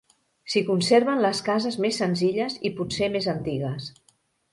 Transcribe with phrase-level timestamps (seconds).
[0.51, 3.91] S'hi conserven les cases més senzilles i potser més antigues.